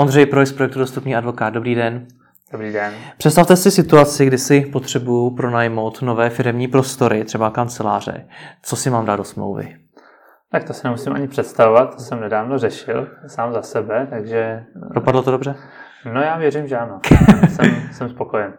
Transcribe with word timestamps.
Ondřej 0.00 0.26
Projs 0.26 0.48
z 0.48 0.52
projektu 0.52 0.78
Dostupný 0.78 1.16
advokát. 1.16 1.50
Dobrý 1.50 1.74
den. 1.74 2.06
Dobrý 2.52 2.72
den. 2.72 2.92
Představte 3.18 3.56
si 3.56 3.70
situaci, 3.70 4.26
kdy 4.26 4.38
si 4.38 4.60
potřebuju 4.60 5.30
pronajmout 5.30 6.02
nové 6.02 6.30
firmní 6.30 6.68
prostory, 6.68 7.24
třeba 7.24 7.50
kanceláře. 7.50 8.26
Co 8.62 8.76
si 8.76 8.90
mám 8.90 9.06
dát 9.06 9.16
do 9.16 9.24
smlouvy? 9.24 9.76
Tak 10.52 10.64
to 10.64 10.72
si 10.72 10.80
nemusím 10.86 11.12
ani 11.12 11.28
představovat, 11.28 11.94
to 11.94 12.00
jsem 12.00 12.20
nedávno 12.20 12.58
řešil 12.58 13.08
sám 13.26 13.52
za 13.52 13.62
sebe, 13.62 14.06
takže... 14.10 14.64
Dopadlo 14.74 15.22
to 15.22 15.30
dobře? 15.30 15.54
No 16.12 16.20
já 16.20 16.36
věřím, 16.38 16.66
že 16.66 16.76
ano. 16.76 17.00
jsem, 17.48 17.66
jsem 17.92 18.08
spokojen. 18.08 18.54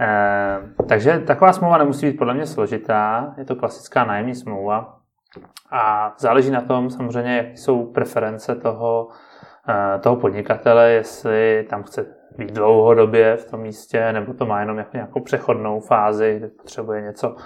Eh, 0.00 0.58
takže 0.88 1.18
taková 1.18 1.52
smlouva 1.52 1.78
nemusí 1.78 2.06
být 2.06 2.18
podle 2.18 2.34
mě 2.34 2.46
složitá, 2.46 3.34
je 3.38 3.44
to 3.44 3.56
klasická 3.56 4.04
nájemní 4.04 4.34
smlouva 4.34 4.98
a 5.70 6.14
záleží 6.18 6.50
na 6.50 6.60
tom 6.60 6.90
samozřejmě, 6.90 7.36
jaké 7.36 7.56
jsou 7.56 7.86
preference 7.86 8.54
toho, 8.54 9.08
eh, 9.10 9.33
toho 10.00 10.16
podnikatele, 10.16 10.90
jestli 10.90 11.66
tam 11.70 11.82
chce 11.82 12.06
být 12.38 12.52
dlouhodobě 12.52 13.36
v 13.36 13.50
tom 13.50 13.60
místě, 13.60 14.12
nebo 14.12 14.34
to 14.34 14.46
má 14.46 14.60
jenom 14.60 14.78
jako 14.78 14.90
nějakou 14.94 15.20
přechodnou 15.20 15.80
fázi, 15.80 16.34
kde 16.36 16.48
potřebuje 16.48 17.02
něco, 17.02 17.36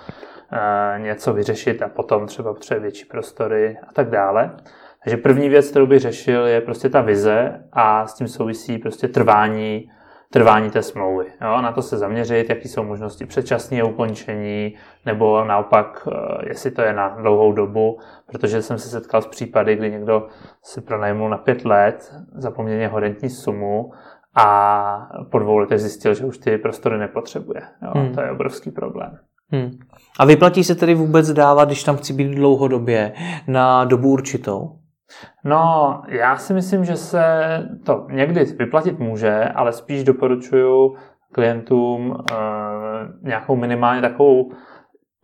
eh, 0.52 0.98
něco 0.98 1.32
vyřešit 1.32 1.82
a 1.82 1.88
potom 1.88 2.26
třeba 2.26 2.54
potřebuje 2.54 2.82
větší 2.82 3.04
prostory 3.04 3.78
a 3.88 3.92
tak 3.92 4.10
dále. 4.10 4.56
Takže 5.04 5.16
první 5.16 5.48
věc, 5.48 5.70
kterou 5.70 5.86
bych 5.86 6.00
řešil, 6.00 6.46
je 6.46 6.60
prostě 6.60 6.88
ta 6.88 7.00
vize 7.00 7.64
a 7.72 8.06
s 8.06 8.14
tím 8.14 8.28
souvisí 8.28 8.78
prostě 8.78 9.08
trvání 9.08 9.90
trvání 10.32 10.70
té 10.70 10.82
smlouvy. 10.82 11.26
Jo? 11.40 11.60
Na 11.60 11.72
to 11.72 11.82
se 11.82 11.98
zaměřit, 11.98 12.48
jaký 12.48 12.68
jsou 12.68 12.82
možnosti 12.82 13.26
předčasného 13.26 13.88
ukončení, 13.88 14.74
nebo 15.06 15.44
naopak, 15.44 16.08
eh, 16.12 16.48
jestli 16.48 16.70
to 16.70 16.82
je 16.82 16.92
na 16.92 17.08
dlouhou 17.08 17.52
dobu, 17.52 17.98
protože 18.26 18.62
jsem 18.62 18.78
se 18.78 18.88
setkal 18.88 19.22
s 19.22 19.26
případy, 19.26 19.76
kdy 19.76 19.90
někdo 19.90 20.26
si 20.62 20.80
pronajmul 20.80 21.28
na 21.28 21.38
pět 21.38 21.64
let 21.64 22.14
za 22.34 22.50
poměrně 22.50 22.88
horentní 22.88 23.30
sumu 23.30 23.92
a 24.34 25.08
po 25.30 25.38
dvou 25.38 25.58
letech 25.58 25.78
zjistil, 25.78 26.14
že 26.14 26.24
už 26.24 26.38
ty 26.38 26.58
prostory 26.58 26.98
nepotřebuje. 26.98 27.60
Jo? 27.82 27.90
Hmm. 27.94 28.14
To 28.14 28.20
je 28.20 28.30
obrovský 28.30 28.70
problém. 28.70 29.18
Hmm. 29.50 29.70
A 30.18 30.24
vyplatí 30.24 30.64
se 30.64 30.74
tedy 30.74 30.94
vůbec 30.94 31.32
dávat, 31.32 31.64
když 31.64 31.84
tam 31.84 31.96
chci 31.96 32.12
být 32.12 32.34
dlouhodobě, 32.34 33.12
na 33.46 33.84
dobu 33.84 34.08
určitou? 34.08 34.77
No, 35.44 36.02
já 36.08 36.36
si 36.36 36.54
myslím, 36.54 36.84
že 36.84 36.96
se 36.96 37.22
to 37.84 38.06
někdy 38.10 38.44
vyplatit 38.44 38.98
může, 38.98 39.44
ale 39.44 39.72
spíš 39.72 40.04
doporučuju 40.04 40.96
klientům 41.32 42.10
uh, 42.10 42.16
nějakou 43.22 43.56
minimálně 43.56 44.00
takovou 44.00 44.52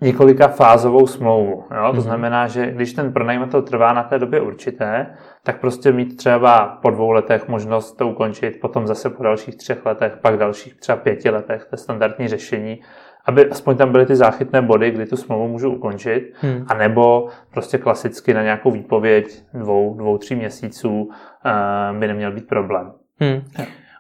několika 0.01 0.49
fázovou 0.49 1.07
smlouvu. 1.07 1.65
Jo? 1.75 1.87
To 1.87 1.93
mm 1.93 2.01
znamená, 2.01 2.47
že 2.47 2.71
když 2.71 2.93
ten 2.93 3.13
pronajímatel 3.13 3.63
trvá 3.63 3.93
na 3.93 4.03
té 4.03 4.19
době 4.19 4.41
určité, 4.41 5.07
tak 5.43 5.61
prostě 5.61 5.93
mít 5.93 6.17
třeba 6.17 6.79
po 6.83 6.91
dvou 6.91 7.11
letech 7.11 7.49
možnost 7.49 7.93
to 7.93 8.09
ukončit, 8.09 8.61
potom 8.61 8.87
zase 8.87 9.11
po 9.11 9.23
dalších 9.23 9.57
třech 9.57 9.87
letech, 9.87 10.17
pak 10.23 10.37
dalších 10.37 10.75
třeba 10.75 10.97
pěti 10.97 11.31
letech, 11.31 11.65
to 11.65 11.69
je 11.73 11.79
standardní 11.79 12.29
řešení 12.29 12.81
aby 13.27 13.51
aspoň 13.51 13.77
tam 13.77 13.93
byly 13.93 14.07
ty 14.07 14.17
záchytné 14.17 14.63
body, 14.63 14.91
kdy 14.91 15.07
tu 15.07 15.17
smlouvu 15.17 15.49
můžu 15.49 15.71
ukončit, 15.71 16.33
hmm. 16.41 16.65
a 16.69 16.75
nebo 16.75 17.29
prostě 17.51 17.79
klasicky 17.79 18.35
na 18.35 18.43
nějakou 18.43 18.71
výpověď 18.71 19.43
dvou, 19.55 19.95
dvou, 19.95 20.19
tří 20.19 20.35
měsíců 20.35 21.03
uh, 21.03 21.99
by 21.99 22.07
neměl 22.07 22.33
být 22.33 22.49
problém. 22.49 22.93
Hmm. 23.21 23.43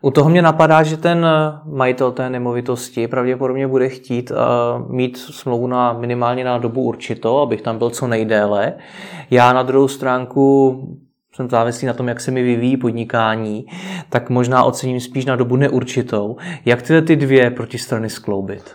U 0.04 0.10
toho 0.10 0.30
mě 0.30 0.42
napadá, 0.42 0.82
že 0.82 0.96
ten 0.96 1.26
majitel 1.64 2.12
té 2.12 2.30
nemovitosti 2.30 3.08
pravděpodobně 3.08 3.68
bude 3.68 3.88
chtít 3.88 4.30
uh, 4.30 4.36
mít 4.92 5.16
smlouvu 5.16 5.66
na 5.66 5.92
minimálně 5.92 6.44
na 6.44 6.58
dobu 6.58 6.82
určitou, 6.82 7.38
abych 7.38 7.62
tam 7.62 7.78
byl 7.78 7.90
co 7.90 8.06
nejdéle. 8.06 8.72
Já 9.30 9.52
na 9.52 9.62
druhou 9.62 9.88
stránku 9.88 10.78
jsem 11.34 11.50
závislý 11.50 11.86
na 11.86 11.92
tom, 11.92 12.08
jak 12.08 12.20
se 12.20 12.30
mi 12.30 12.42
vyvíjí 12.42 12.76
podnikání, 12.76 13.66
tak 14.08 14.30
možná 14.30 14.64
ocením 14.64 15.00
spíš 15.00 15.24
na 15.24 15.36
dobu 15.36 15.56
neurčitou. 15.56 16.36
Jak 16.64 16.82
tyhle 16.82 17.02
ty 17.02 17.16
dvě 17.16 17.50
protistrany 17.50 18.10
skloubit? 18.10 18.74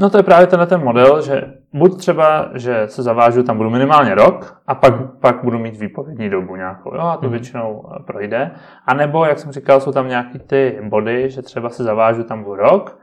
No 0.00 0.10
to 0.10 0.16
je 0.16 0.22
právě 0.22 0.46
tenhle 0.46 0.66
ten 0.66 0.84
model, 0.84 1.22
že 1.22 1.54
buď 1.72 1.98
třeba, 1.98 2.48
že 2.54 2.82
se 2.86 3.02
zavážu, 3.02 3.42
tam 3.42 3.56
budu 3.56 3.70
minimálně 3.70 4.14
rok 4.14 4.60
a 4.66 4.74
pak, 4.74 4.94
pak 5.20 5.44
budu 5.44 5.58
mít 5.58 5.76
výpovědní 5.76 6.30
dobu 6.30 6.56
nějakou, 6.56 6.94
jo, 6.94 7.00
a 7.00 7.16
to 7.16 7.26
mm. 7.26 7.32
většinou 7.32 7.84
eh, 7.96 8.02
projde. 8.02 8.50
A 8.86 8.94
nebo, 8.94 9.24
jak 9.24 9.38
jsem 9.38 9.52
říkal, 9.52 9.80
jsou 9.80 9.92
tam 9.92 10.08
nějaký 10.08 10.38
ty 10.38 10.80
body, 10.82 11.30
že 11.30 11.42
třeba 11.42 11.68
se 11.68 11.84
zavážu, 11.84 12.24
tam 12.24 12.42
budu 12.42 12.56
rok 12.56 12.99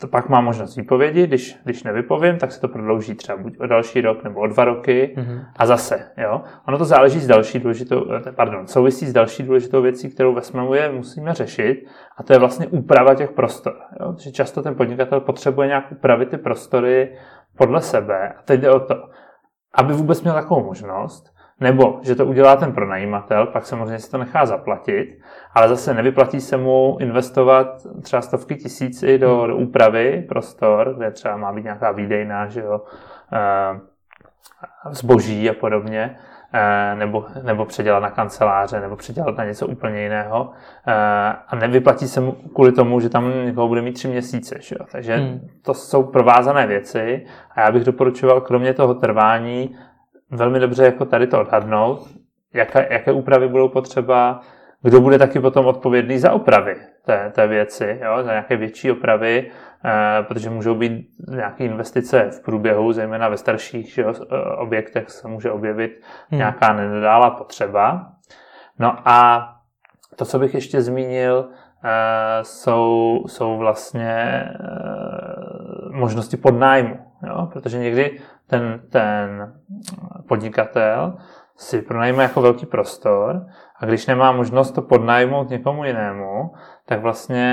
to 0.00 0.08
pak 0.08 0.28
má 0.28 0.40
možnost 0.40 0.76
výpovědi, 0.76 1.26
když, 1.26 1.58
když 1.64 1.82
nevypovím, 1.82 2.38
tak 2.38 2.52
se 2.52 2.60
to 2.60 2.68
prodlouží 2.68 3.14
třeba 3.14 3.38
buď 3.38 3.60
o 3.60 3.66
další 3.66 4.00
rok 4.00 4.24
nebo 4.24 4.40
o 4.40 4.46
dva 4.46 4.64
roky 4.64 5.14
mm-hmm. 5.16 5.44
a 5.56 5.66
zase, 5.66 6.10
jo. 6.16 6.42
Ono 6.68 6.78
to 6.78 6.84
záleží 6.84 7.20
s 7.20 7.26
další 7.26 7.58
důležitou, 7.58 8.04
eh, 8.12 8.32
pardon, 8.32 8.66
souvisí 8.66 9.06
s 9.06 9.12
další 9.12 9.42
důležitou 9.42 9.82
věcí, 9.82 10.10
kterou 10.10 10.34
ve 10.34 10.42
smlouvě 10.42 10.92
musíme 10.92 11.34
řešit 11.34 11.86
a 12.16 12.22
to 12.22 12.32
je 12.32 12.38
vlastně 12.38 12.66
úprava 12.66 13.14
těch 13.14 13.30
prostor, 13.30 13.76
jo. 14.00 14.12
Protože 14.12 14.32
často 14.32 14.62
ten 14.62 14.74
podnikatel 14.74 15.20
potřebuje 15.20 15.68
nějak 15.68 15.92
upravit 15.92 16.28
ty 16.28 16.38
prostory 16.38 17.16
podle 17.56 17.80
sebe 17.80 18.28
a 18.28 18.42
teď 18.42 18.60
jde 18.60 18.70
o 18.70 18.80
to, 18.80 18.94
aby 19.74 19.92
vůbec 19.92 20.22
měl 20.22 20.34
takovou 20.34 20.64
možnost, 20.64 21.39
nebo 21.60 22.00
že 22.02 22.14
to 22.14 22.26
udělá 22.26 22.56
ten 22.56 22.72
pronajímatel, 22.72 23.46
pak 23.46 23.66
samozřejmě 23.66 23.98
si 23.98 24.10
to 24.10 24.18
nechá 24.18 24.46
zaplatit, 24.46 25.18
ale 25.54 25.68
zase 25.68 25.94
nevyplatí 25.94 26.40
se 26.40 26.56
mu 26.56 26.96
investovat 27.00 27.86
třeba 28.02 28.22
stovky 28.22 28.56
tisíci 28.56 29.18
do, 29.18 29.46
do 29.46 29.56
úpravy 29.56 30.24
prostor, 30.28 30.94
kde 30.96 31.10
třeba 31.10 31.36
má 31.36 31.52
být 31.52 31.64
nějaká 31.64 31.92
výdejná, 31.92 32.46
že 32.46 32.60
jo, 32.60 32.80
eh, 33.32 33.80
zboží 34.90 35.50
a 35.50 35.54
podobně, 35.54 36.16
eh, 36.52 36.94
nebo, 36.94 37.26
nebo 37.42 37.64
předělat 37.64 38.00
na 38.00 38.10
kanceláře, 38.10 38.80
nebo 38.80 38.96
předělat 38.96 39.36
na 39.36 39.44
něco 39.44 39.66
úplně 39.66 40.02
jiného. 40.02 40.50
Eh, 40.86 40.92
a 41.48 41.56
nevyplatí 41.56 42.08
se 42.08 42.20
mu 42.20 42.32
kvůli 42.32 42.72
tomu, 42.72 43.00
že 43.00 43.08
tam 43.08 43.44
někoho 43.44 43.68
bude 43.68 43.82
mít 43.82 43.92
tři 43.92 44.08
měsíce. 44.08 44.56
Že 44.60 44.76
jo? 44.80 44.86
Takže 44.92 45.16
hmm. 45.16 45.48
to 45.62 45.74
jsou 45.74 46.02
provázané 46.02 46.66
věci 46.66 47.26
a 47.54 47.60
já 47.60 47.72
bych 47.72 47.84
doporučoval 47.84 48.40
kromě 48.40 48.74
toho 48.74 48.94
trvání 48.94 49.76
velmi 50.30 50.60
dobře 50.60 50.84
jako 50.84 51.04
tady 51.04 51.26
to 51.26 51.40
odhadnout, 51.40 52.08
jaké, 52.54 52.86
jaké 52.90 53.12
úpravy 53.12 53.48
budou 53.48 53.68
potřeba, 53.68 54.40
kdo 54.82 55.00
bude 55.00 55.18
taky 55.18 55.40
potom 55.40 55.66
odpovědný 55.66 56.18
za 56.18 56.32
opravy 56.32 56.76
té, 57.06 57.32
té 57.34 57.46
věci, 57.46 58.00
jo, 58.04 58.22
za 58.22 58.30
nějaké 58.30 58.56
větší 58.56 58.90
opravy, 58.90 59.50
eh, 59.84 60.22
protože 60.22 60.50
můžou 60.50 60.74
být 60.74 61.08
nějaké 61.30 61.64
investice 61.64 62.30
v 62.30 62.44
průběhu, 62.44 62.92
zejména 62.92 63.28
ve 63.28 63.36
starších 63.36 63.94
že 63.94 64.02
jo, 64.02 64.12
eh, 64.22 64.36
objektech 64.56 65.10
se 65.10 65.28
může 65.28 65.50
objevit 65.50 66.00
hmm. 66.30 66.38
nějaká 66.38 66.72
nedála 66.72 67.30
potřeba. 67.30 68.12
No 68.78 69.08
a 69.08 69.48
to, 70.16 70.24
co 70.24 70.38
bych 70.38 70.54
ještě 70.54 70.82
zmínil, 70.82 71.48
eh, 71.84 72.38
jsou, 72.42 73.24
jsou 73.26 73.58
vlastně 73.58 74.14
eh, 74.14 74.50
možnosti 75.90 76.36
podnájmu, 76.36 77.09
jo? 77.22 77.48
protože 77.52 77.78
někdy 77.78 78.20
ten, 78.46 78.80
ten 78.90 79.54
podnikatel 80.28 81.16
si 81.56 81.82
pronajme 81.82 82.22
jako 82.22 82.40
velký 82.40 82.66
prostor 82.66 83.46
a 83.80 83.86
když 83.86 84.06
nemá 84.06 84.32
možnost 84.32 84.70
to 84.70 84.82
podnajmout 84.82 85.50
někomu 85.50 85.84
jinému, 85.84 86.52
tak 86.86 87.00
vlastně 87.00 87.46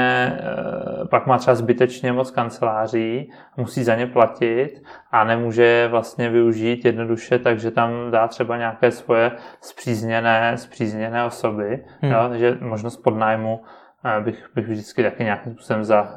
e, 1.03 1.07
pak 1.07 1.27
má 1.27 1.37
třeba 1.37 1.55
zbytečně 1.55 2.11
moc 2.11 2.31
kanceláří, 2.31 3.31
musí 3.57 3.83
za 3.83 3.95
ně 3.95 4.07
platit 4.07 4.83
a 5.11 5.23
nemůže 5.23 5.87
vlastně 5.91 6.29
využít 6.29 6.85
jednoduše, 6.85 7.39
takže 7.39 7.71
tam 7.71 8.11
dá 8.11 8.27
třeba 8.27 8.57
nějaké 8.57 8.91
svoje 8.91 9.31
zpřízněné, 9.61 10.57
zpřízněné 10.57 11.25
osoby, 11.25 11.85
hmm. 12.01 12.11
jo, 12.11 12.19
takže 12.29 12.57
možnost 12.61 12.97
podnájmu 12.97 13.61
bych, 14.19 14.49
bych 14.55 14.67
vždycky 14.67 15.03
taky 15.03 15.23
nějakým 15.23 15.53
způsobem 15.53 15.85
za, 15.85 16.15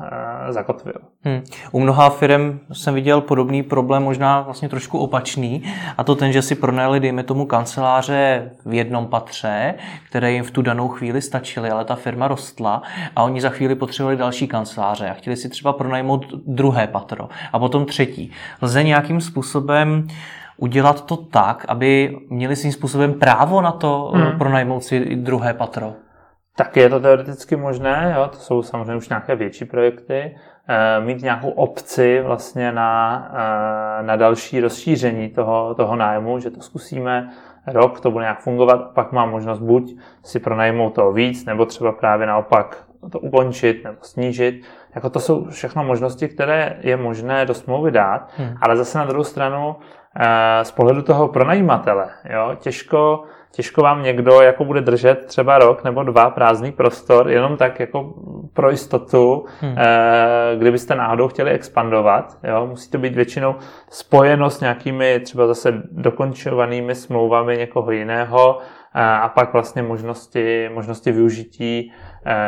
zakotvil. 0.48 0.94
Hmm. 1.24 1.42
U 1.72 1.80
mnoha 1.80 2.10
firm 2.10 2.60
jsem 2.72 2.94
viděl 2.94 3.20
podobný 3.20 3.62
problém, 3.62 4.02
možná 4.02 4.40
vlastně 4.40 4.68
trošku 4.68 4.98
opačný, 4.98 5.62
a 5.98 6.04
to 6.04 6.14
ten, 6.14 6.32
že 6.32 6.42
si 6.42 6.54
pronajali, 6.54 7.00
dejme 7.00 7.22
tomu, 7.22 7.46
kanceláře 7.46 8.50
v 8.64 8.74
jednom 8.74 9.06
patře, 9.06 9.74
které 10.06 10.32
jim 10.32 10.44
v 10.44 10.50
tu 10.50 10.62
danou 10.62 10.88
chvíli 10.88 11.22
stačily, 11.22 11.70
ale 11.70 11.84
ta 11.84 11.94
firma 11.94 12.28
rostla 12.28 12.82
a 13.16 13.22
oni 13.22 13.40
za 13.40 13.48
chvíli 13.50 13.74
potřebovali 13.74 14.16
další 14.16 14.48
kanceláře 14.48 15.10
a 15.10 15.14
chtěli 15.14 15.36
si 15.36 15.48
třeba 15.48 15.72
pronajmout 15.72 16.26
druhé 16.46 16.86
patro 16.86 17.28
a 17.52 17.58
potom 17.58 17.86
třetí. 17.86 18.32
Lze 18.62 18.82
nějakým 18.82 19.20
způsobem 19.20 20.06
udělat 20.56 21.06
to 21.06 21.16
tak, 21.16 21.64
aby 21.68 22.18
měli 22.30 22.56
svým 22.56 22.72
způsobem 22.72 23.14
právo 23.14 23.60
na 23.60 23.72
to 23.72 24.12
hmm. 24.14 24.38
pronajmout 24.38 24.84
si 24.84 25.16
druhé 25.16 25.54
patro? 25.54 25.92
Tak 26.60 26.76
je 26.76 26.90
to 26.90 27.00
teoreticky 27.00 27.56
možné, 27.56 28.14
jo? 28.16 28.28
to 28.28 28.36
jsou 28.36 28.62
samozřejmě 28.62 28.96
už 28.96 29.08
nějaké 29.08 29.36
větší 29.36 29.64
projekty, 29.64 30.36
e, 30.68 31.00
mít 31.00 31.22
nějakou 31.22 31.50
opci 31.50 32.20
vlastně 32.20 32.72
na, 32.72 33.28
e, 34.00 34.02
na 34.02 34.16
další 34.16 34.60
rozšíření 34.60 35.28
toho, 35.28 35.74
toho 35.74 35.96
nájmu, 35.96 36.38
že 36.38 36.50
to 36.50 36.60
zkusíme, 36.60 37.30
rok 37.66 38.00
to 38.00 38.10
bude 38.10 38.24
nějak 38.24 38.40
fungovat, 38.40 38.90
pak 38.94 39.12
mám 39.12 39.30
možnost 39.30 39.58
buď 39.58 39.96
si 40.22 40.38
pronajmout 40.40 40.94
toho 40.94 41.12
víc, 41.12 41.44
nebo 41.44 41.66
třeba 41.66 41.92
právě 41.92 42.26
naopak 42.26 42.84
to 43.12 43.20
ukončit 43.20 43.84
nebo 43.84 43.96
snížit. 44.00 44.62
Jako 44.94 45.10
to 45.10 45.20
jsou 45.20 45.44
všechno 45.44 45.84
možnosti, 45.84 46.28
které 46.28 46.76
je 46.80 46.96
možné 46.96 47.46
do 47.46 47.54
smlouvy 47.54 47.90
dát, 47.90 48.32
hmm. 48.36 48.54
ale 48.60 48.76
zase 48.76 48.98
na 48.98 49.04
druhou 49.04 49.24
stranu 49.24 49.76
z 50.62 50.70
pohledu 50.70 51.02
toho 51.02 51.28
pronajímatele, 51.28 52.10
jo, 52.30 52.56
těžko, 52.58 53.24
těžko 53.52 53.82
vám 53.82 54.02
někdo 54.02 54.40
jako 54.40 54.64
bude 54.64 54.80
držet 54.80 55.26
třeba 55.26 55.58
rok 55.58 55.84
nebo 55.84 56.02
dva 56.02 56.30
prázdný 56.30 56.72
prostor, 56.72 57.30
jenom 57.30 57.56
tak 57.56 57.80
jako 57.80 58.14
pro 58.52 58.70
jistotu, 58.70 59.44
hmm. 59.60 59.76
kdybyste 60.58 60.94
náhodou 60.94 61.28
chtěli 61.28 61.50
expandovat. 61.50 62.38
Jo? 62.42 62.66
Musí 62.66 62.90
to 62.90 62.98
být 62.98 63.14
většinou 63.14 63.54
spojeno 63.90 64.50
s 64.50 64.60
nějakými 64.60 65.20
třeba 65.20 65.46
zase 65.46 65.82
dokončovanými 65.90 66.94
smlouvami 66.94 67.56
někoho 67.56 67.90
jiného 67.90 68.58
a 68.94 69.28
pak 69.28 69.52
vlastně 69.52 69.82
možnosti, 69.82 70.70
možnosti 70.74 71.12
využití 71.12 71.92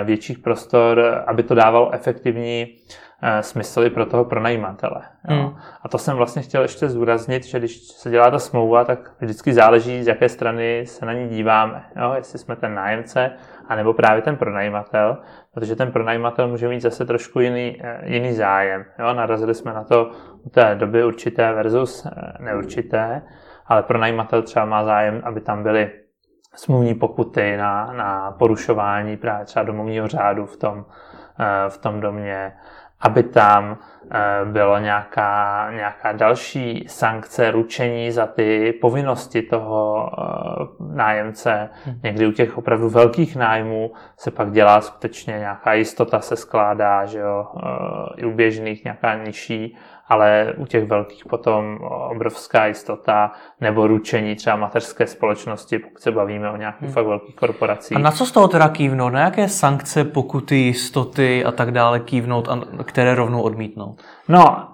větších 0.05 0.39
prostor, 0.39 1.23
aby 1.27 1.43
to 1.43 1.55
dávalo 1.55 1.95
efektivní 1.95 2.67
Eh, 2.67 3.12
smysl 3.41 3.85
i 3.85 3.91
pro 3.91 4.07
toho 4.07 4.25
pronajímatele. 4.25 5.03
Hmm. 5.23 5.57
A 5.83 5.89
to 5.89 5.99
jsem 5.99 6.17
vlastně 6.17 6.43
chtěl 6.43 6.63
ještě 6.63 6.89
zdůraznit, 6.89 7.45
že 7.45 7.59
když 7.59 7.79
se 7.79 8.11
dělá 8.11 8.31
ta 8.31 8.39
smlouva, 8.39 8.85
tak 8.85 9.13
vždycky 9.21 9.53
záleží, 9.53 10.03
z 10.03 10.07
jaké 10.07 10.29
strany 10.29 10.87
se 10.87 11.07
na 11.07 11.13
ní 11.13 11.29
díváme. 11.29 11.85
Jo? 11.97 12.13
Jestli 12.17 12.39
jsme 12.39 12.57
ten 12.57 12.75
nájemce, 12.75 13.31
anebo 13.69 13.95
právě 13.95 14.23
ten 14.23 14.37
pronajímatel, 14.37 15.19
protože 15.55 15.77
ten 15.77 15.93
pronajímatel 15.93 16.49
může 16.49 16.69
mít 16.69 16.81
zase 16.81 17.05
trošku 17.05 17.41
jiný, 17.41 17.77
eh, 17.81 18.01
jiný 18.05 18.33
zájem. 18.33 18.85
Jo? 18.99 19.15
Narazili 19.15 19.55
jsme 19.55 19.73
na 19.73 19.85
to 19.85 20.11
u 20.43 20.51
té 20.51 20.75
doby 20.75 21.05
určité 21.05 21.53
versus 21.53 22.07
eh, 22.07 22.33
neurčité, 22.41 23.23
ale 23.67 23.83
pronajímatel 23.83 24.43
třeba 24.43 24.65
má 24.65 24.85
zájem, 24.85 25.21
aby 25.25 25.41
tam 25.41 25.63
byly 25.63 25.91
smluvní 26.55 26.95
pokuty 26.95 27.57
na, 27.57 27.93
na 27.93 28.31
porušování 28.39 29.17
právě 29.17 29.47
třeba 29.47 29.63
domovního 29.63 30.09
řádu 30.09 30.47
v 30.47 30.57
tom, 30.57 30.85
v 31.69 31.79
tom 31.79 32.01
domě, 32.01 32.53
aby 33.03 33.23
tam 33.35 33.79
byla 34.45 34.81
nějaká, 34.81 35.69
nějaká 35.71 36.13
další 36.13 36.85
sankce, 36.89 37.51
ručení 37.51 38.13
za 38.13 38.27
ty 38.27 38.73
povinnosti 38.81 39.43
toho 39.43 40.11
eh, 40.13 40.95
nájemce. 40.95 41.71
Hmm. 41.85 42.01
Někdy 42.03 42.27
u 42.27 42.33
těch 42.33 42.59
opravdu 42.59 42.89
velkých 42.89 43.37
nájmů 43.37 43.93
se 44.17 44.31
pak 44.31 44.53
dělá 44.53 44.81
skutečně 44.81 45.39
nějaká 45.39 45.75
jistota 45.75 46.21
se 46.21 46.37
skládá, 46.37 47.07
že 47.07 47.19
jo, 47.19 47.47
eh, 47.57 48.21
i 48.21 48.25
u 48.25 48.33
běžných 48.33 48.85
nějaká 48.85 49.25
nižší 49.25 49.77
ale 50.13 50.55
u 50.57 50.67
těch 50.67 50.85
velkých 50.85 51.25
potom 51.25 51.79
obrovská 52.11 52.67
jistota 52.67 53.33
nebo 53.61 53.87
ručení 53.87 54.35
třeba 54.35 54.57
mateřské 54.57 55.07
společnosti, 55.07 55.79
pokud 55.79 56.03
se 56.03 56.13
bavíme 56.13 56.51
o 56.51 56.57
nějakých 56.57 56.83
hmm. 56.83 56.93
fakt 56.93 57.07
velkých 57.07 57.37
korporacích. 57.37 57.97
A 57.97 58.01
na 58.01 58.11
co 58.11 58.27
z 58.27 58.33
toho 58.33 58.49
teda 58.49 58.69
kývnout? 58.69 59.13
Na 59.13 59.21
jaké 59.21 59.49
sankce, 59.49 60.05
pokuty, 60.05 60.57
jistoty 60.57 61.45
a 61.45 61.53
tak 61.53 61.71
dále 61.71 62.01
kývnout, 62.01 62.49
a 62.49 62.61
které 62.85 63.15
rovnou 63.15 63.43
odmítnout? 63.43 63.92
No, 64.29 64.41
e, 64.41 64.72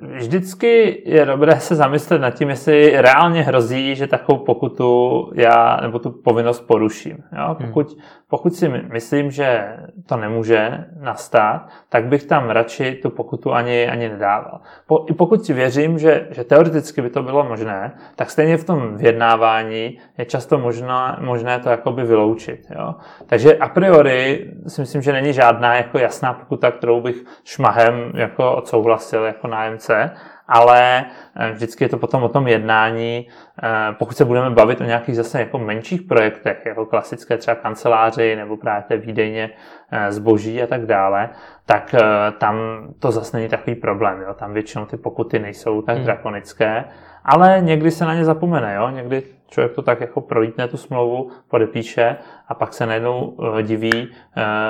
vždycky 0.00 1.02
je 1.06 1.26
dobré 1.26 1.60
se 1.60 1.74
zamyslet 1.74 2.20
nad 2.20 2.30
tím, 2.30 2.50
jestli 2.50 2.92
reálně 2.96 3.42
hrozí, 3.42 3.94
že 3.96 4.06
takovou 4.06 4.38
pokutu 4.38 5.30
já 5.34 5.78
nebo 5.82 5.98
tu 5.98 6.10
povinnost 6.10 6.60
poruším. 6.60 7.16
Jo? 7.38 7.56
Hmm. 7.58 7.68
Pokud, 7.68 7.96
pokud 8.28 8.54
si 8.54 8.68
myslím, 8.68 9.30
že 9.30 9.76
to 10.06 10.16
nemůže 10.16 10.84
nastat, 11.00 11.68
tak 11.88 12.04
bych 12.04 12.24
tam 12.24 12.50
radši 12.50 12.94
tu 12.94 13.10
pokutu 13.10 13.52
ani, 13.52 13.88
ani 13.88 14.08
nedával. 14.08 14.60
Po, 14.86 15.04
I 15.08 15.14
pokud 15.14 15.44
si 15.44 15.52
věřím, 15.52 15.98
že, 15.98 16.26
že 16.30 16.44
teoreticky 16.44 17.02
by 17.02 17.10
to 17.10 17.22
bylo 17.22 17.44
možné, 17.44 17.92
tak 18.16 18.30
stejně 18.30 18.56
v 18.56 18.64
tom 18.64 18.96
vyjednávání 18.96 19.98
je 20.18 20.24
často 20.24 20.58
možná, 20.58 21.18
možné 21.20 21.58
to 21.58 21.68
jakoby 21.68 22.04
vyloučit. 22.04 22.60
Jo? 22.78 22.94
Takže 23.26 23.56
a 23.56 23.68
priori 23.68 24.50
si 24.66 24.80
myslím, 24.80 25.02
že 25.02 25.12
není 25.12 25.32
žádná 25.32 25.74
jako 25.74 25.98
jasná 25.98 26.32
pokuta, 26.32 26.70
kterou 26.70 27.00
bych 27.00 27.24
šmahem 27.44 28.12
jako 28.14 28.56
odsouhlasil 28.56 28.81
jako 29.24 29.48
nájemce, 29.48 30.10
ale 30.48 31.04
eh, 31.36 31.52
vždycky 31.52 31.84
je 31.84 31.88
to 31.88 31.98
potom 31.98 32.22
o 32.22 32.28
tom 32.28 32.48
jednání, 32.48 33.28
eh, 33.62 33.68
pokud 33.98 34.16
se 34.16 34.24
budeme 34.24 34.50
bavit 34.50 34.80
o 34.80 34.84
nějakých 34.84 35.16
zase 35.16 35.40
jako 35.40 35.58
menších 35.58 36.02
projektech, 36.02 36.66
jako 36.66 36.86
klasické 36.86 37.36
třeba 37.36 37.54
kanceláři 37.54 38.36
nebo 38.36 38.56
právě 38.56 38.82
té 38.82 38.96
výdejně 38.96 39.50
eh, 39.90 40.12
zboží 40.12 40.62
a 40.62 40.66
tak 40.66 40.86
dále, 40.86 41.28
tak 41.66 41.94
tam 42.38 42.56
to 42.98 43.12
zase 43.12 43.36
není 43.36 43.48
takový 43.48 43.76
problém. 43.76 44.20
Jo? 44.20 44.34
Tam 44.34 44.52
většinou 44.52 44.84
ty 44.86 44.96
pokuty 44.96 45.38
nejsou 45.38 45.82
tak 45.82 45.96
hmm. 45.96 46.04
drakonické, 46.04 46.84
ale 47.24 47.60
někdy 47.60 47.90
se 47.90 48.04
na 48.04 48.14
ně 48.14 48.24
zapomene. 48.24 48.74
Jo? 48.74 48.90
Někdy 48.90 49.22
člověk 49.48 49.74
to 49.74 49.82
tak 49.82 50.00
jako 50.00 50.20
prolítne 50.20 50.68
tu 50.68 50.76
smlouvu, 50.76 51.30
podepíše 51.48 52.16
a 52.48 52.54
pak 52.54 52.72
se 52.72 52.86
najednou 52.86 53.36
diví 53.62 54.08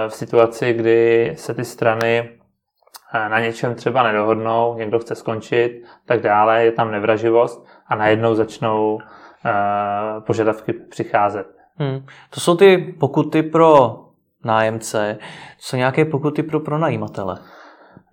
v 0.08 0.15
situaci, 0.15 0.73
kdy 0.73 1.32
se 1.37 1.55
ty 1.55 1.65
strany 1.65 2.29
na 3.12 3.41
něčem 3.41 3.75
třeba 3.75 4.03
nedohodnou, 4.03 4.75
někdo 4.79 4.99
chce 4.99 5.14
skončit, 5.14 5.82
tak 6.06 6.20
dále, 6.20 6.64
je 6.64 6.73
tam 6.73 6.91
nevraživost 6.91 7.67
a 7.87 7.94
najednou 7.94 8.35
začnou 8.35 8.94
uh, 8.94 9.00
požadavky 10.26 10.73
přicházet. 10.73 11.47
Hmm. 11.76 12.06
To 12.31 12.41
jsou 12.41 12.56
ty 12.56 12.79
pokuty 13.00 13.43
pro 13.43 13.99
nájemce, 14.44 15.19
jsou 15.59 15.76
nějaké 15.76 16.05
pokuty 16.05 16.43
pro 16.43 16.61
pronajímatele? 16.61 17.38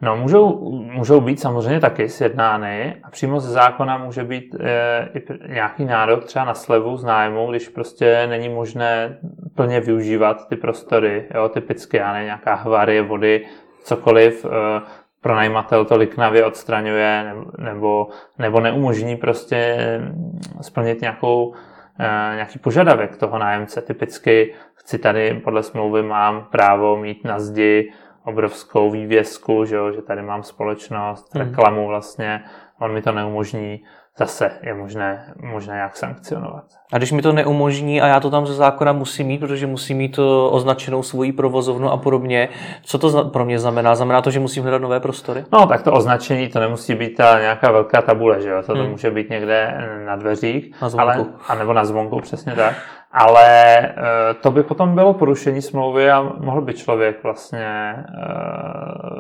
No, 0.01 0.17
můžou, 0.17 0.71
můžou 0.71 1.21
být 1.21 1.39
samozřejmě 1.39 1.79
taky 1.79 2.09
sjednány 2.09 2.95
a 3.03 3.09
přímo 3.09 3.39
ze 3.39 3.51
zákona 3.51 3.97
může 3.97 4.23
být 4.23 4.55
e, 4.59 5.09
i 5.13 5.23
nějaký 5.53 5.85
nárok 5.85 6.23
třeba 6.23 6.45
na 6.45 6.53
slevu 6.53 6.97
z 6.97 7.03
nájmu, 7.03 7.49
když 7.49 7.69
prostě 7.69 8.27
není 8.27 8.49
možné 8.49 9.17
plně 9.55 9.79
využívat 9.79 10.47
ty 10.47 10.55
prostory, 10.55 11.27
jo, 11.35 11.49
typicky, 11.49 11.97
já 11.97 12.13
ne, 12.13 12.23
nějaká 12.23 12.55
havárie 12.55 13.01
vody, 13.01 13.45
cokoliv 13.83 14.45
eh, 14.45 14.81
pronajímatel 15.21 15.85
to 15.85 15.97
liknavě 15.97 16.45
odstraňuje 16.45 17.33
nebo, 17.57 18.07
nebo 18.37 18.59
neumožní 18.59 19.17
prostě 19.17 19.77
mm, 20.01 20.39
splnit 20.61 21.01
nějakou, 21.01 21.53
eh, 21.99 22.31
nějaký 22.35 22.59
požadavek 22.59 23.17
toho 23.17 23.37
nájemce. 23.37 23.81
Typicky 23.81 24.53
chci 24.73 24.97
tady 24.97 25.33
podle 25.33 25.63
smlouvy 25.63 26.03
mám 26.03 26.47
právo 26.51 26.97
mít 26.97 27.23
na 27.23 27.39
zdi 27.39 27.93
obrovskou 28.23 28.91
vývězku, 28.91 29.65
že, 29.65 29.75
jo, 29.75 29.91
že 29.91 30.01
tady 30.01 30.21
mám 30.21 30.43
společnost, 30.43 31.35
hmm. 31.35 31.43
reklamu 31.43 31.87
vlastně, 31.87 32.43
on 32.79 32.93
mi 32.93 33.01
to 33.01 33.11
neumožní, 33.11 33.83
zase 34.19 34.51
je 34.63 34.73
možné, 34.73 35.33
možné 35.41 35.77
jak 35.77 35.97
sankcionovat. 35.97 36.63
A 36.93 36.97
když 36.97 37.11
mi 37.11 37.21
to 37.21 37.31
neumožní 37.31 38.01
a 38.01 38.07
já 38.07 38.19
to 38.19 38.29
tam 38.29 38.47
ze 38.47 38.53
zákona 38.53 38.93
musím 38.93 39.27
mít, 39.27 39.37
protože 39.37 39.67
musím 39.67 39.97
mít 39.97 40.19
označenou 40.49 41.03
svoji 41.03 41.31
provozovnu 41.31 41.91
a 41.91 41.97
podobně, 41.97 42.49
co 42.83 42.97
to 42.97 43.25
pro 43.25 43.45
mě 43.45 43.59
znamená? 43.59 43.95
Znamená 43.95 44.21
to, 44.21 44.31
že 44.31 44.39
musím 44.39 44.63
hledat 44.63 44.81
nové 44.81 44.99
prostory? 44.99 45.45
No, 45.51 45.67
tak 45.67 45.83
to 45.83 45.93
označení, 45.93 46.47
to 46.47 46.59
nemusí 46.59 46.95
být 46.95 47.15
ta 47.15 47.39
nějaká 47.39 47.71
velká 47.71 48.01
tabule, 48.01 48.41
že 48.41 48.49
jo? 48.49 48.63
To, 48.65 48.73
hmm. 48.73 48.83
to 48.83 48.89
může 48.89 49.11
být 49.11 49.29
někde 49.29 49.73
na 50.05 50.15
dveřích. 50.15 50.81
Na 50.81 50.89
zvonku. 50.89 51.11
Ale, 51.11 51.25
a 51.47 51.55
nebo 51.55 51.73
na 51.73 51.85
zvonku, 51.85 52.19
přesně 52.19 52.53
tak. 52.53 52.75
Ale 53.11 53.77
e, 53.79 53.93
to 54.41 54.51
by 54.51 54.63
potom 54.63 54.95
bylo 54.95 55.13
porušení 55.13 55.61
smlouvy 55.61 56.11
a 56.11 56.21
mohl 56.21 56.61
by 56.61 56.73
člověk 56.73 57.23
vlastně 57.23 57.65
e, 57.65 58.03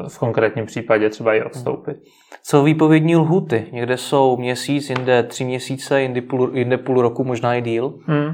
v 0.09 0.19
konkrétním 0.19 0.65
případě 0.65 1.09
třeba 1.09 1.33
i 1.33 1.43
odstoupit. 1.43 1.97
Co 2.43 2.63
výpovědní 2.63 3.15
lhuty? 3.15 3.67
Někde 3.71 3.97
jsou 3.97 4.37
měsíc, 4.37 4.88
jinde 4.89 5.23
tři 5.23 5.45
měsíce, 5.45 6.01
jinde 6.01 6.21
půl, 6.21 6.51
jinde 6.53 6.77
půl 6.77 7.01
roku, 7.01 7.23
možná 7.23 7.55
i 7.55 7.61
díl? 7.61 7.93
Hmm. 8.05 8.33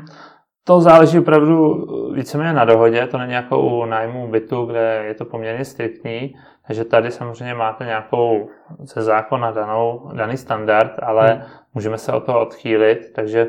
To 0.67 0.81
záleží 0.81 1.19
opravdu 1.19 1.85
víceméně 2.13 2.53
na 2.53 2.65
dohodě, 2.65 3.07
to 3.07 3.17
není 3.17 3.33
jako 3.33 3.61
u 3.61 3.85
nájmu 3.85 4.27
bytu, 4.27 4.65
kde 4.65 5.03
je 5.07 5.13
to 5.13 5.25
poměrně 5.25 5.65
striktní, 5.65 6.35
takže 6.67 6.85
tady 6.85 7.11
samozřejmě 7.11 7.53
máte 7.53 7.85
nějakou 7.85 8.49
ze 8.79 9.01
zákona 9.01 9.51
danou, 9.51 10.11
daný 10.13 10.37
standard, 10.37 10.91
ale 11.01 11.33
hmm. 11.33 11.43
můžeme 11.73 11.97
se 11.97 12.11
o 12.11 12.19
to 12.19 12.39
odchýlit, 12.39 13.11
takže 13.15 13.47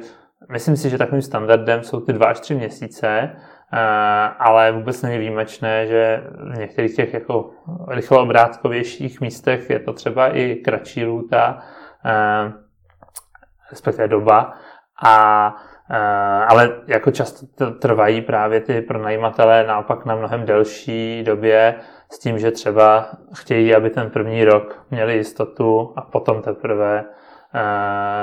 myslím 0.53 0.77
si, 0.77 0.91
že 0.91 0.99
takovým 0.99 1.23
standardem 1.23 1.83
jsou 1.83 2.01
ty 2.01 2.13
dva 2.13 2.27
až 2.27 2.41
tři 2.41 2.55
měsíce, 2.55 3.09
eh, 3.09 3.79
ale 4.39 4.73
vůbec 4.73 5.03
není 5.03 5.19
výjimečné, 5.19 5.87
že 5.87 6.23
v 6.55 6.59
některých 6.59 6.97
těch 6.97 7.15
jako 7.15 7.51
rychloobrátkovějších 7.89 9.21
místech 9.21 9.71
je 9.71 9.79
to 9.79 9.93
třeba 9.93 10.29
i 10.37 10.55
kratší 10.55 11.05
lůta, 11.05 11.59
eh, 12.05 12.66
respektive 13.71 14.09
doba. 14.09 14.53
A, 15.03 15.57
eh, 15.91 15.97
ale 16.49 16.71
jako 16.87 17.11
často 17.11 17.71
trvají 17.71 18.21
právě 18.21 18.61
ty 18.61 18.81
pronajímatelé 18.81 19.65
naopak 19.67 20.05
na 20.05 20.15
mnohem 20.15 20.45
delší 20.45 21.23
době 21.23 21.75
s 22.13 22.19
tím, 22.19 22.39
že 22.39 22.51
třeba 22.51 23.09
chtějí, 23.35 23.75
aby 23.75 23.91
ten 23.91 24.11
první 24.11 24.45
rok 24.45 24.87
měli 24.91 25.17
jistotu 25.17 25.93
a 25.97 26.01
potom 26.01 26.43
teprve. 26.43 27.05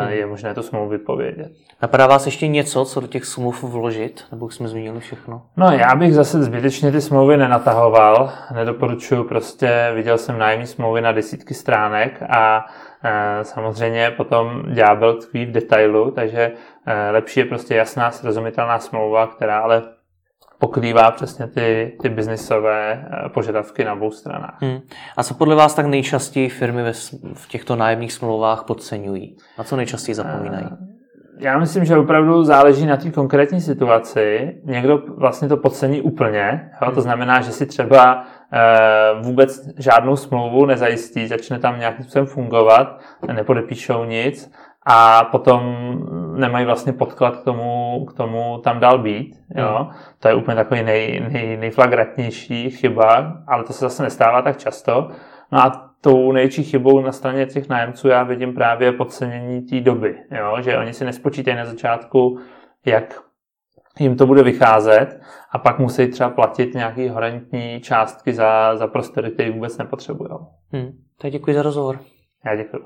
Je 0.08 0.26
možné 0.26 0.54
tu 0.54 0.62
smlouvu 0.62 0.90
vypovědět. 0.90 1.52
Napadá 1.82 2.08
vás 2.08 2.26
ještě 2.26 2.48
něco, 2.48 2.86
co 2.86 3.00
do 3.00 3.08
těch 3.08 3.26
smluv 3.26 3.64
vložit, 3.64 4.24
nebo 4.32 4.50
jsme 4.50 4.68
zmínili 4.68 5.00
všechno? 5.00 5.42
No 5.58 5.72
já 5.72 5.96
bych 5.96 6.14
zase 6.14 6.44
zbytečně 6.44 6.92
ty 6.92 7.02
smlouvy 7.02 7.38
nenatahoval, 7.38 8.32
nedoporučuju 8.56 9.24
prostě, 9.24 9.92
viděl 9.96 10.18
jsem 10.18 10.38
nájemní 10.38 10.68
smlouvy 10.68 11.02
na 11.02 11.12
desítky 11.12 11.54
stránek 11.54 12.24
a 12.30 12.66
e, 13.04 13.44
samozřejmě 13.44 14.12
potom 14.18 14.64
ďábel 14.74 15.14
tkví 15.14 15.46
v 15.46 15.52
detailu, 15.52 16.12
takže 16.12 16.52
e, 16.86 17.12
lepší 17.12 17.40
je 17.40 17.46
prostě 17.46 17.76
jasná, 17.76 18.12
srozumitelná 18.12 18.80
smlouva, 18.80 19.28
která 19.28 19.60
ale 19.60 19.82
pokrývá 20.60 21.12
přesně 21.12 21.48
ty, 21.48 21.98
ty 22.02 22.10
biznisové 22.10 22.92
eh, 22.94 23.30
požadavky 23.30 23.84
na 23.84 23.94
obou 23.94 24.12
stranách. 24.12 24.58
Hmm. 24.62 24.80
A 25.18 25.24
co 25.24 25.34
podle 25.34 25.56
vás 25.56 25.74
tak 25.74 25.86
nejčastěji 25.86 26.50
firmy 26.50 26.84
ve, 26.84 26.94
v 27.34 27.48
těchto 27.48 27.76
nájemních 27.76 28.14
smlouvách 28.14 28.64
podceňují? 28.64 29.38
Na 29.58 29.64
co 29.64 29.76
nejčastěji 29.76 30.16
zapomínají? 30.16 30.68
Eh, 30.72 30.94
já 31.40 31.60
myslím, 31.60 31.86
že 31.86 31.98
opravdu 31.98 32.44
záleží 32.44 32.86
na 32.86 32.98
té 32.98 33.12
konkrétní 33.12 33.62
situaci. 33.62 34.56
Někdo 34.64 35.04
vlastně 35.18 35.48
to 35.48 35.58
podcení 35.58 36.02
úplně. 36.02 36.72
Jo? 36.82 36.86
To 36.86 36.92
hmm. 36.92 37.02
znamená, 37.02 37.42
že 37.42 37.52
si 37.52 37.66
třeba 37.66 38.24
e, 38.52 39.22
vůbec 39.22 39.70
žádnou 39.78 40.16
smlouvu 40.16 40.66
nezajistí, 40.66 41.28
začne 41.28 41.60
tam 41.60 41.80
nějakým 41.80 42.04
způsobem 42.04 42.26
fungovat, 42.26 43.00
nepodepíšou 43.34 44.04
nic 44.04 44.52
a 44.86 45.24
potom 45.24 45.76
nemají 46.36 46.66
vlastně 46.66 46.94
podklad 46.94 47.38
k 47.38 47.44
tomu, 47.44 48.06
k 48.06 48.14
tomu 48.14 48.58
tam 48.58 48.80
dál 48.80 48.98
být. 48.98 49.36
Jo? 49.56 49.88
Mm. 49.90 49.96
To 50.20 50.28
je 50.28 50.36
úplně 50.36 50.56
takový 50.56 50.84
nej, 50.84 51.26
nej, 51.32 51.58
nejflagrantnější 51.58 52.70
chyba, 52.70 53.38
ale 53.48 53.64
to 53.64 53.74
se 53.74 53.80
zase 53.80 54.04
nestává 54.04 54.42
tak 54.42 54.58
často. 54.58 55.10
No 55.52 55.60
a 55.60 55.90
tou 56.02 56.32
největší 56.32 56.64
chybou 56.64 57.02
na 57.02 57.12
straně 57.12 57.46
těch 57.46 57.70
nájemců 57.70 58.08
já 58.08 58.24
vidím 58.24 58.54
právě 58.54 58.92
podcenění 58.92 59.62
té 59.62 59.82
doby. 59.82 60.16
Jo? 60.32 60.58
Že 60.62 60.78
oni 60.78 60.94
si 60.94 61.06
nespočítají 61.06 61.58
na 61.58 61.66
začátku, 61.66 62.40
jak 62.86 63.22
jim 64.00 64.18
to 64.18 64.26
bude 64.26 64.44
vycházet 64.44 65.22
a 65.52 65.60
pak 65.60 65.80
musí 65.80 66.08
třeba 66.08 66.30
platit 66.30 66.74
nějaké 66.74 67.12
horentní 67.12 67.82
částky 67.82 68.34
za, 68.34 68.76
za 68.76 68.88
prostory, 68.88 69.32
které 69.32 69.52
vůbec 69.52 69.78
nepotřebují. 69.78 70.30
Hmm. 70.72 70.92
Tak 71.22 71.32
děkuji 71.32 71.56
za 71.56 71.62
rozhovor. 71.62 72.00
Já 72.46 72.56
děkuji. 72.56 72.84